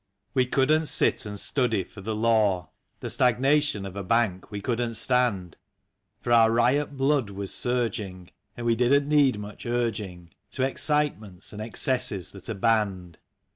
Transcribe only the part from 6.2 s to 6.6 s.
For our